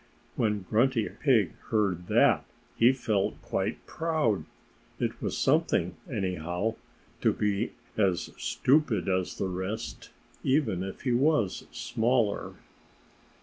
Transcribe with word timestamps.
When 0.35 0.63
Grunty 0.67 1.07
Pig 1.07 1.51
heard 1.69 2.07
that 2.07 2.43
he 2.75 2.91
felt 2.91 3.39
quite 3.43 3.85
proud. 3.85 4.45
It 4.99 5.21
was 5.21 5.37
something, 5.37 5.95
anyhow, 6.11 6.73
to 7.21 7.31
be 7.31 7.73
as 7.97 8.31
stupid 8.35 9.07
as 9.07 9.37
the 9.37 9.45
rest, 9.47 10.09
even 10.43 10.81
if 10.81 11.01
he 11.01 11.11
was 11.13 11.67
smaller. 11.69 12.53